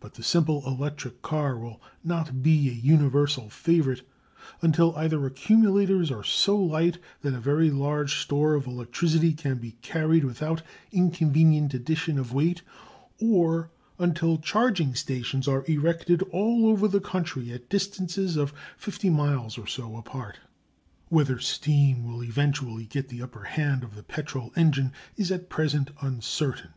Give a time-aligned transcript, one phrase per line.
[0.00, 4.00] But the simple electric car will not be a universal favourite
[4.62, 9.72] until either accumulators are so light that a very large store of electricity can be
[9.82, 12.62] carried without inconvenient addition of weight,
[13.18, 19.58] or until charging stations are erected all over the country at distances of fifty miles
[19.58, 20.38] or so apart.
[21.10, 25.90] Whether steam will eventually get the upper hand of the petrol engine is at present
[26.00, 26.70] uncertain.